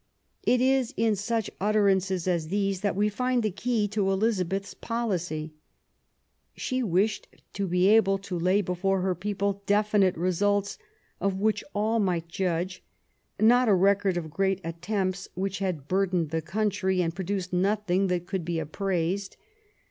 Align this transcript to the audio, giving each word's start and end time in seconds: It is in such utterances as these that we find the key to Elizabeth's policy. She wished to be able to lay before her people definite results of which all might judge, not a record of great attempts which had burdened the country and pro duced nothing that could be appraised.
It 0.41 0.61
is 0.61 0.95
in 0.97 1.15
such 1.15 1.51
utterances 1.61 2.27
as 2.27 2.47
these 2.47 2.81
that 2.81 2.95
we 2.95 3.07
find 3.07 3.43
the 3.43 3.51
key 3.51 3.87
to 3.89 4.09
Elizabeth's 4.09 4.73
policy. 4.73 5.53
She 6.55 6.81
wished 6.81 7.27
to 7.53 7.67
be 7.67 7.87
able 7.87 8.17
to 8.17 8.39
lay 8.39 8.61
before 8.63 9.01
her 9.01 9.13
people 9.13 9.61
definite 9.67 10.17
results 10.17 10.79
of 11.19 11.37
which 11.39 11.63
all 11.75 11.99
might 11.99 12.27
judge, 12.27 12.83
not 13.39 13.69
a 13.69 13.75
record 13.75 14.17
of 14.17 14.31
great 14.31 14.59
attempts 14.63 15.27
which 15.35 15.59
had 15.59 15.87
burdened 15.87 16.31
the 16.31 16.41
country 16.41 17.03
and 17.03 17.13
pro 17.13 17.25
duced 17.25 17.53
nothing 17.53 18.07
that 18.07 18.25
could 18.25 18.43
be 18.43 18.57
appraised. 18.57 19.37